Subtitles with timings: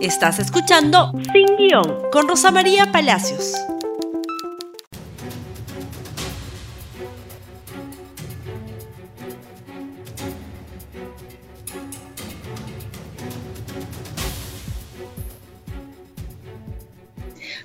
[0.00, 3.54] Estás escuchando Sin Guión con Rosa María Palacios.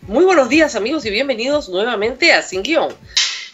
[0.02, 2.96] Muy buenos días amigos y bienvenidos nuevamente a Sin Guión.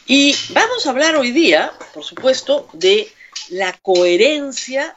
[0.07, 3.11] Y vamos a hablar hoy día, por supuesto, de
[3.49, 4.95] la coherencia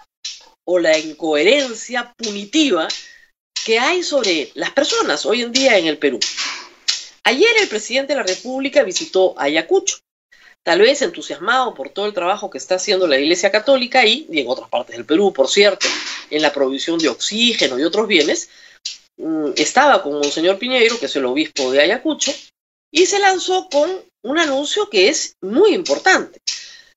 [0.65, 2.87] o la incoherencia punitiva
[3.65, 6.19] que hay sobre las personas hoy en día en el Perú.
[7.25, 9.99] Ayer el presidente de la República visitó Ayacucho,
[10.65, 14.49] tal vez entusiasmado por todo el trabajo que está haciendo la Iglesia Católica y en
[14.49, 15.87] otras partes del Perú, por cierto,
[16.31, 18.49] en la provisión de oxígeno y otros bienes,
[19.19, 22.33] mm, estaba con Monseñor Piñeiro, que es el obispo de Ayacucho,
[22.91, 23.91] y se lanzó con
[24.25, 26.41] un anuncio que es muy importante.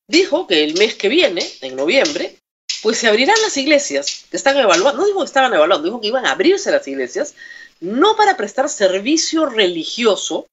[0.08, 2.38] Dijo que el mes que viene, en noviembre,
[2.86, 6.10] pues se abrirán las iglesias que están evaluando, no dijo que estaban evaluando, dijo que
[6.10, 7.34] iban a abrirse las iglesias,
[7.80, 10.46] no para prestar servicio religioso,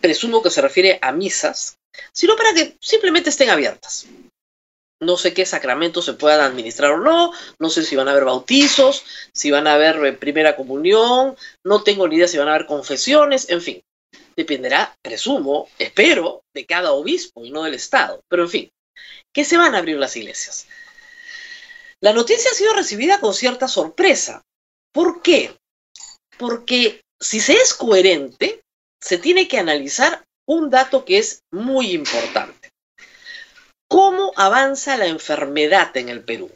[0.00, 1.76] presumo que se refiere a misas,
[2.14, 4.06] sino para que simplemente estén abiertas.
[5.02, 8.24] No sé qué sacramentos se puedan administrar o no, no sé si van a haber
[8.24, 12.54] bautizos, si van a haber eh, primera comunión, no tengo ni idea si van a
[12.54, 13.82] haber confesiones, en fin.
[14.34, 18.22] Dependerá, presumo, espero, de cada obispo y no del Estado.
[18.30, 18.70] Pero en fin,
[19.34, 20.66] que se van a abrir las iglesias.
[22.04, 24.42] La noticia ha sido recibida con cierta sorpresa.
[24.92, 25.56] ¿Por qué?
[26.36, 28.60] Porque si se es coherente,
[29.02, 32.68] se tiene que analizar un dato que es muy importante.
[33.88, 36.54] ¿Cómo avanza la enfermedad en el Perú?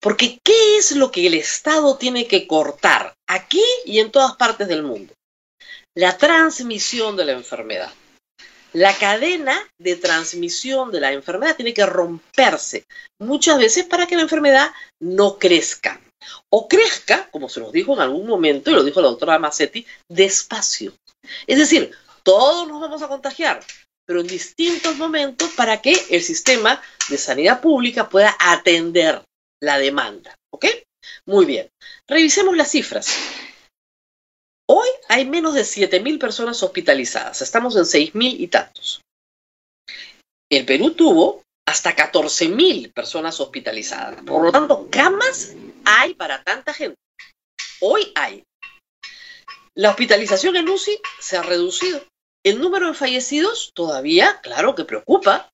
[0.00, 4.68] Porque ¿qué es lo que el Estado tiene que cortar aquí y en todas partes
[4.68, 5.14] del mundo?
[5.96, 7.90] La transmisión de la enfermedad.
[8.72, 12.84] La cadena de transmisión de la enfermedad tiene que romperse
[13.20, 16.00] muchas veces para que la enfermedad no crezca.
[16.50, 19.86] O crezca, como se nos dijo en algún momento, y lo dijo la doctora Massetti,
[20.10, 20.92] despacio.
[21.46, 23.64] Es decir, todos nos vamos a contagiar,
[24.06, 29.22] pero en distintos momentos para que el sistema de sanidad pública pueda atender
[29.62, 30.34] la demanda.
[30.52, 30.66] ¿Ok?
[31.26, 31.68] Muy bien.
[32.06, 33.14] Revisemos las cifras.
[35.08, 39.00] Hay menos de 7.000 personas hospitalizadas, estamos en 6.000 y tantos.
[40.50, 44.22] El Perú tuvo hasta 14.000 personas hospitalizadas.
[44.22, 45.54] Por lo tanto, camas
[45.84, 46.96] hay para tanta gente.
[47.80, 48.44] Hoy hay.
[49.74, 52.04] La hospitalización en UCI se ha reducido.
[52.44, 55.50] El número de fallecidos todavía, claro que preocupa.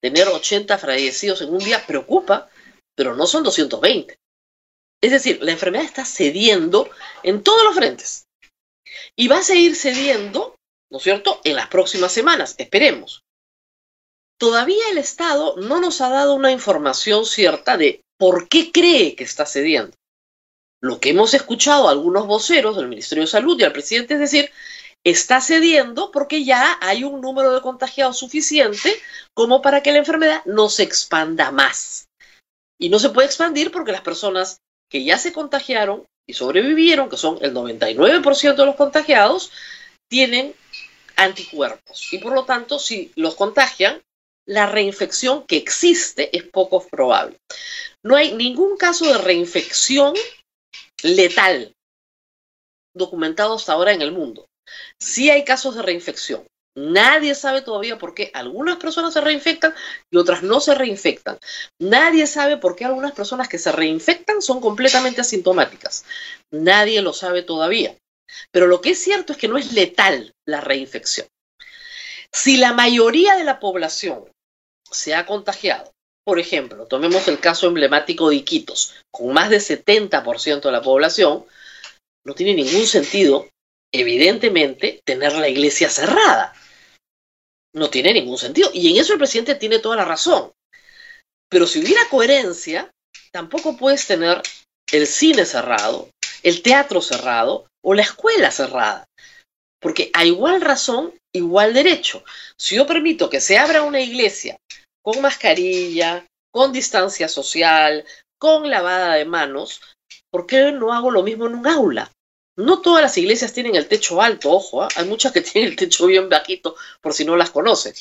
[0.00, 2.48] Tener 80 fallecidos en un día preocupa,
[2.94, 4.16] pero no son 220.
[5.02, 6.88] Es decir, la enfermedad está cediendo
[7.22, 8.27] en todos los frentes
[9.16, 10.56] y va a seguir cediendo,
[10.90, 13.22] ¿no es cierto?, en las próximas semanas, esperemos.
[14.38, 19.24] Todavía el Estado no nos ha dado una información cierta de por qué cree que
[19.24, 19.96] está cediendo.
[20.80, 24.20] Lo que hemos escuchado a algunos voceros del Ministerio de Salud y al presidente es
[24.20, 24.50] decir,
[25.04, 28.94] está cediendo porque ya hay un número de contagiados suficiente
[29.34, 32.08] como para que la enfermedad no se expanda más.
[32.80, 37.16] Y no se puede expandir porque las personas que ya se contagiaron y sobrevivieron, que
[37.16, 39.50] son el 99% de los contagiados,
[40.08, 40.54] tienen
[41.16, 42.12] anticuerpos.
[42.12, 44.00] Y por lo tanto, si los contagian,
[44.46, 47.38] la reinfección que existe es poco probable.
[48.04, 50.14] No hay ningún caso de reinfección
[51.02, 51.72] letal
[52.94, 54.46] documentado hasta ahora en el mundo.
[55.00, 56.46] Sí hay casos de reinfección.
[56.78, 59.74] Nadie sabe todavía por qué algunas personas se reinfectan
[60.12, 61.38] y otras no se reinfectan.
[61.80, 66.04] Nadie sabe por qué algunas personas que se reinfectan son completamente asintomáticas.
[66.52, 67.96] Nadie lo sabe todavía.
[68.52, 71.26] Pero lo que es cierto es que no es letal la reinfección.
[72.32, 74.30] Si la mayoría de la población
[74.88, 75.92] se ha contagiado,
[76.24, 81.44] por ejemplo, tomemos el caso emblemático de Iquitos, con más de 70% de la población,
[82.24, 83.48] no tiene ningún sentido,
[83.92, 86.54] evidentemente, tener la iglesia cerrada
[87.74, 88.70] no tiene ningún sentido.
[88.72, 90.52] Y en eso el presidente tiene toda la razón.
[91.48, 92.90] Pero si hubiera coherencia,
[93.32, 94.42] tampoco puedes tener
[94.92, 96.08] el cine cerrado,
[96.42, 99.04] el teatro cerrado o la escuela cerrada.
[99.80, 102.24] Porque a igual razón, igual derecho.
[102.58, 104.56] Si yo permito que se abra una iglesia
[105.02, 108.04] con mascarilla, con distancia social,
[108.38, 109.80] con lavada de manos,
[110.30, 112.10] ¿por qué no hago lo mismo en un aula?
[112.58, 114.88] No todas las iglesias tienen el techo alto, ojo, ¿ah?
[114.96, 117.94] hay muchas que tienen el techo bien bajito por si no las conocen.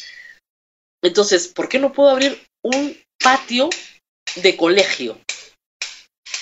[1.04, 3.69] Entonces, ¿por qué no puedo abrir un patio
[4.36, 5.19] de colegio?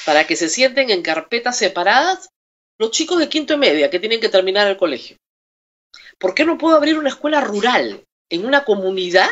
[0.05, 2.29] Para que se sienten en carpetas separadas
[2.79, 5.17] los chicos de quinto y media que tienen que terminar el colegio.
[6.17, 9.29] ¿Por qué no puedo abrir una escuela rural en una comunidad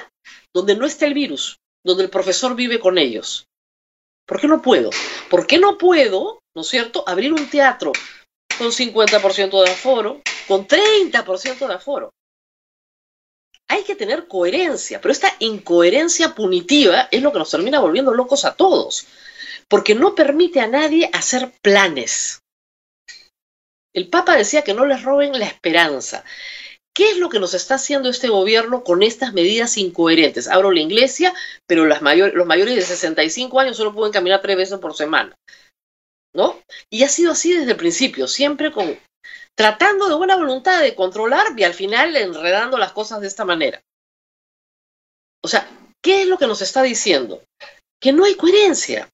[0.53, 3.45] donde no está el virus, donde el profesor vive con ellos?
[4.25, 4.89] ¿Por qué no puedo?
[5.29, 7.91] ¿Por qué no puedo ¿no es cierto?, abrir un teatro
[8.57, 12.13] con 50% de aforo, con 30% de aforo.
[13.67, 18.45] Hay que tener coherencia, pero esta incoherencia punitiva es lo que nos termina volviendo locos
[18.45, 19.07] a todos,
[19.67, 22.41] porque no permite a nadie hacer planes.
[23.93, 26.23] El Papa decía que no les roben la esperanza.
[26.95, 30.47] ¿Qué es lo que nos está haciendo este gobierno con estas medidas incoherentes?
[30.47, 31.33] Abro la iglesia,
[31.65, 35.35] pero los mayores de 65 años solo pueden caminar tres veces por semana.
[36.33, 36.59] ¿No?
[36.89, 38.97] Y ha sido así desde el principio, siempre con
[39.55, 43.81] tratando de buena voluntad de controlar y al final enredando las cosas de esta manera.
[45.43, 45.69] O sea,
[46.01, 47.43] ¿qué es lo que nos está diciendo?
[48.01, 49.09] Que no hay coherencia.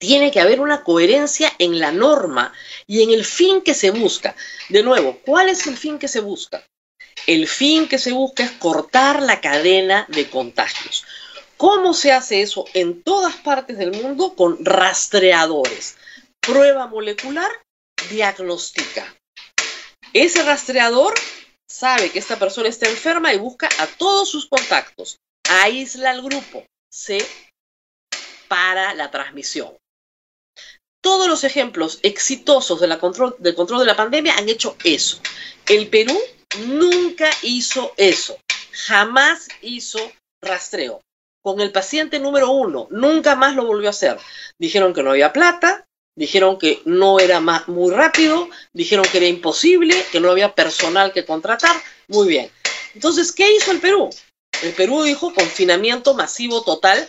[0.00, 2.52] Tiene que haber una coherencia en la norma
[2.86, 4.36] y en el fin que se busca.
[4.68, 6.64] De nuevo, ¿cuál es el fin que se busca?
[7.26, 11.04] El fin que se busca es cortar la cadena de contagios.
[11.58, 14.34] ¿Cómo se hace eso en todas partes del mundo?
[14.34, 15.98] Con rastreadores.
[16.40, 17.50] Prueba molecular,
[18.08, 19.14] diagnostica.
[20.14, 21.14] Ese rastreador
[21.68, 25.18] sabe que esta persona está enferma y busca a todos sus contactos.
[25.50, 26.64] Aísla al grupo.
[26.90, 27.18] Se
[28.48, 29.76] para la transmisión
[31.08, 35.20] todos los ejemplos exitosos del control de la pandemia han hecho eso.
[35.66, 36.18] El Perú
[36.66, 38.38] nunca hizo eso,
[38.72, 39.98] jamás hizo
[40.42, 41.00] rastreo.
[41.48, 44.18] Con el paciente número uno, nunca más lo volvió a hacer.
[44.58, 49.96] Dijeron que no había plata, dijeron que no era muy rápido, dijeron que era imposible,
[50.12, 51.74] que no había personal que contratar.
[52.06, 52.50] Muy bien.
[52.92, 54.10] Entonces, ¿qué hizo el Perú?
[54.62, 57.08] El Perú dijo confinamiento masivo total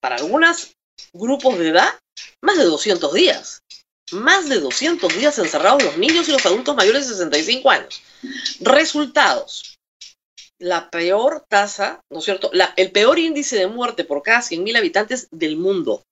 [0.00, 0.76] para algunos
[1.14, 1.98] grupos de edad
[2.42, 3.62] más de 200 días.
[4.12, 8.02] Más de 200 días encerrados los niños y los adultos mayores de 65 años.
[8.60, 9.77] Resultados.
[10.60, 12.50] La peor tasa, ¿no es cierto?
[12.76, 16.02] el peor índice de muerte por cada 100.000 habitantes del mundo.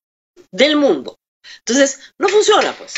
[0.53, 1.17] Del mundo.
[1.59, 2.95] Entonces, no funciona, pues.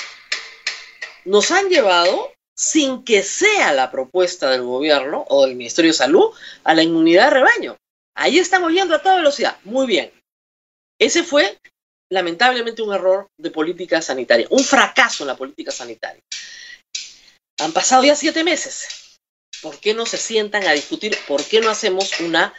[1.24, 6.30] Nos han llevado, sin que sea la propuesta del gobierno o del Ministerio de Salud,
[6.64, 7.76] a la inmunidad de rebaño.
[8.16, 9.58] Ahí estamos yendo a toda velocidad.
[9.64, 10.12] Muy bien.
[10.98, 11.58] Ese fue
[12.10, 16.22] lamentablemente un error de política sanitaria, un fracaso en la política sanitaria.
[17.60, 19.07] Han pasado ya siete meses.
[19.62, 21.16] ¿Por qué no se sientan a discutir?
[21.26, 22.54] ¿Por qué no hacemos una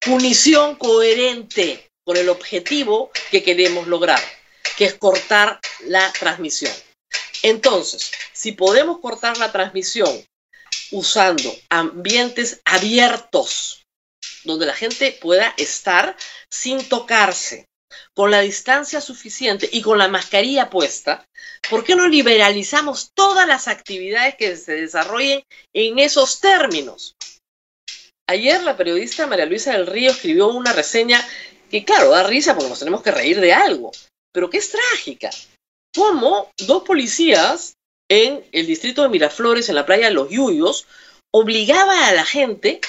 [0.00, 4.20] punición coherente con el objetivo que queremos lograr,
[4.76, 6.72] que es cortar la transmisión?
[7.42, 10.24] Entonces, si podemos cortar la transmisión
[10.90, 13.86] usando ambientes abiertos,
[14.44, 16.16] donde la gente pueda estar
[16.50, 17.66] sin tocarse,
[18.14, 21.26] con la distancia suficiente y con la mascarilla puesta,
[21.68, 25.42] ¿por qué no liberalizamos todas las actividades que se desarrollen
[25.72, 27.16] en esos términos?
[28.28, 31.26] Ayer la periodista María Luisa del Río escribió una reseña
[31.70, 33.90] que, claro, da risa porque nos tenemos que reír de algo,
[34.32, 35.30] pero que es trágica.
[35.94, 37.74] Cómo dos policías
[38.08, 40.86] en el distrito de Miraflores, en la playa de Los Yuyos,
[41.32, 42.80] obligaba a la gente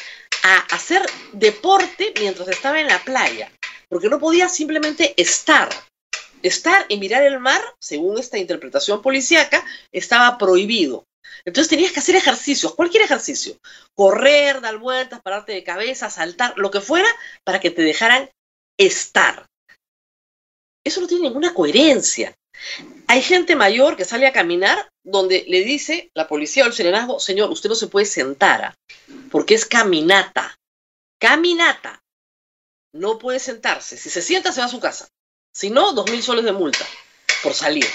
[0.43, 1.01] a hacer
[1.33, 3.51] deporte mientras estaba en la playa
[3.91, 5.69] porque no podía simplemente estar.
[6.41, 11.03] Estar y mirar el mar, según esta interpretación policíaca, estaba prohibido.
[11.43, 13.57] Entonces tenías que hacer ejercicios, cualquier ejercicio,
[13.93, 17.07] correr, dar vueltas, pararte de cabeza, saltar, lo que fuera,
[17.43, 18.29] para que te dejaran
[18.79, 19.45] estar.
[20.85, 22.33] Eso no tiene ninguna coherencia.
[23.07, 27.19] Hay gente mayor que sale a caminar donde le dice la policía o el serenazgo,
[27.19, 28.73] señor, usted no se puede sentar,
[29.29, 30.55] porque es caminata.
[31.19, 32.00] Caminata
[32.93, 33.97] no puede sentarse.
[33.97, 35.09] Si se sienta, se va a su casa.
[35.53, 36.85] Si no, dos mil soles de multa
[37.43, 37.87] por salir.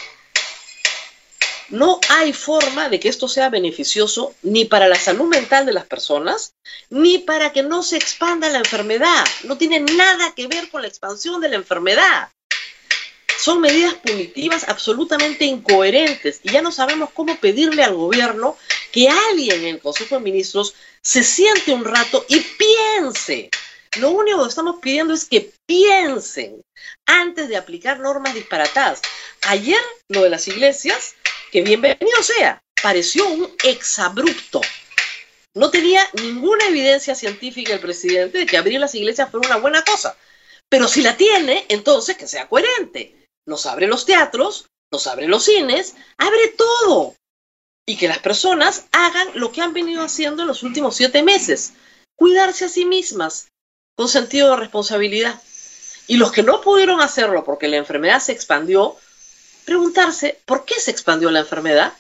[1.69, 5.85] No hay forma de que esto sea beneficioso ni para la salud mental de las
[5.85, 6.55] personas,
[6.91, 9.25] ni para que no se expanda la enfermedad.
[9.45, 12.31] No tiene nada que ver con la expansión de la enfermedad.
[13.39, 18.57] Son medidas punitivas absolutamente incoherentes y ya no sabemos cómo pedirle al gobierno
[18.93, 23.51] que alguien en el Consejo de Ministros se siente un rato y piense
[23.99, 26.63] lo único que estamos pidiendo es que piensen
[27.07, 29.03] antes de aplicar normas disparatadas.
[29.43, 31.15] Ayer lo de las iglesias,
[31.51, 34.61] que bienvenido sea, pareció un exabrupto.
[35.55, 39.83] No tenía ninguna evidencia científica el presidente de que abrir las iglesias fuera una buena
[39.83, 40.17] cosa.
[40.69, 43.27] Pero si la tiene, entonces que sea coherente.
[43.47, 47.15] Nos abre los teatros, nos abre los cines, abre todo.
[47.89, 51.73] Y que las personas hagan lo que han venido haciendo en los últimos siete meses.
[52.17, 53.49] Cuidarse a sí mismas,
[53.97, 55.41] con sentido de responsabilidad.
[56.07, 58.97] Y los que no pudieron hacerlo porque la enfermedad se expandió,
[59.65, 61.93] preguntarse, ¿por qué se expandió la enfermedad?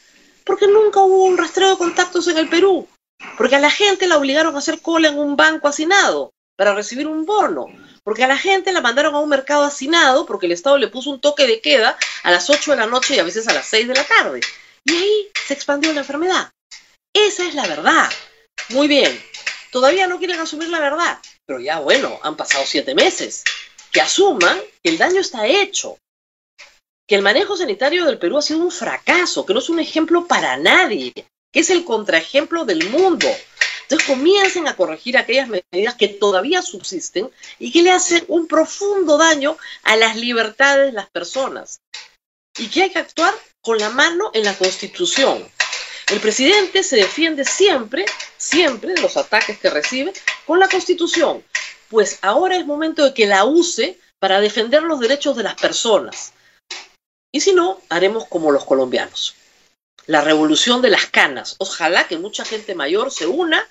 [0.44, 2.86] Porque nunca hubo un rastreo de contactos en el Perú.
[3.36, 7.08] Porque a la gente la obligaron a hacer cola en un banco hacinado para recibir
[7.08, 7.66] un bono.
[8.04, 11.10] porque a la gente la mandaron a un mercado hacinado porque el Estado le puso
[11.10, 13.66] un toque de queda a las 8 de la noche y a veces a las
[13.66, 14.40] 6 de la tarde.
[14.84, 16.52] Y ahí se expandió la enfermedad.
[17.12, 18.08] Esa es la verdad.
[18.68, 19.20] Muy bien.
[19.72, 23.44] Todavía no quieren asumir la verdad, pero ya bueno, han pasado siete meses.
[23.92, 25.98] Que asuman que el daño está hecho,
[27.06, 30.26] que el manejo sanitario del Perú ha sido un fracaso, que no es un ejemplo
[30.26, 31.12] para nadie,
[31.52, 33.28] que es el contraejemplo del mundo.
[33.82, 39.16] Entonces comiencen a corregir aquellas medidas que todavía subsisten y que le hacen un profundo
[39.16, 41.80] daño a las libertades de las personas.
[42.58, 45.48] Y que hay que actuar con la mano en la Constitución.
[46.10, 50.12] El presidente se defiende siempre, siempre de los ataques que recibe
[50.46, 51.42] con la Constitución.
[51.88, 56.32] Pues ahora es momento de que la use para defender los derechos de las personas.
[57.32, 59.34] Y si no, haremos como los colombianos.
[60.06, 61.56] La revolución de las canas.
[61.58, 63.68] Ojalá que mucha gente mayor se una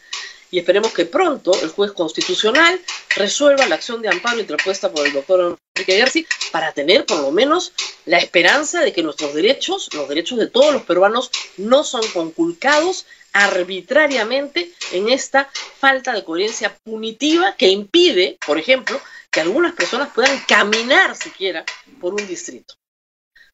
[0.51, 2.79] y esperemos que pronto el juez constitucional
[3.15, 7.31] resuelva la acción de amparo interpuesta por el doctor Enrique García para tener por lo
[7.31, 7.73] menos
[8.05, 13.05] la esperanza de que nuestros derechos, los derechos de todos los peruanos, no son conculcados
[13.33, 18.99] arbitrariamente en esta falta de coherencia punitiva que impide, por ejemplo,
[19.29, 21.65] que algunas personas puedan caminar siquiera
[21.99, 22.75] por un distrito.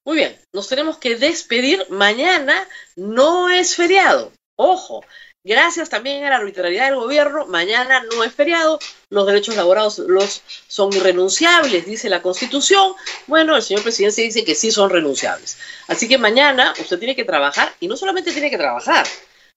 [0.06, 1.86] Muy bien, nos tenemos que despedir.
[1.90, 4.32] Mañana no es feriado.
[4.56, 5.04] Ojo,
[5.44, 8.80] gracias también a la arbitrariedad del gobierno, mañana no es feriado,
[9.10, 12.94] los derechos laborados los, son irrenunciables, dice la Constitución.
[13.28, 15.58] Bueno, el señor presidente dice que sí son renunciables.
[15.88, 19.06] Así que mañana usted tiene que trabajar y no solamente tiene que trabajar,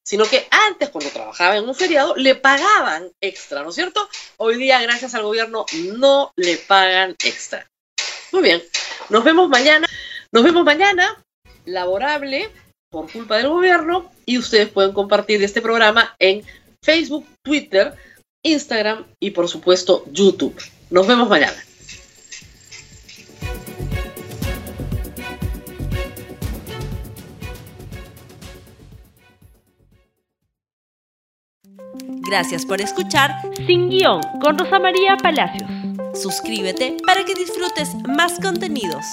[0.03, 4.09] sino que antes cuando trabajaba en un feriado le pagaban extra, ¿no es cierto?
[4.37, 7.71] Hoy día, gracias al gobierno, no le pagan extra.
[8.33, 8.62] Muy bien,
[9.09, 9.87] nos vemos mañana.
[10.33, 11.25] Nos vemos mañana,
[11.64, 12.50] laborable
[12.94, 16.44] por culpa del gobierno, y ustedes pueden compartir este programa en
[16.80, 17.92] Facebook, Twitter,
[18.44, 20.54] Instagram y por supuesto YouTube.
[20.90, 21.56] Nos vemos mañana.
[32.28, 33.32] Gracias por escuchar
[33.66, 35.68] Sin Guión con Rosa María Palacios.
[36.14, 39.04] Suscríbete para que disfrutes más contenidos.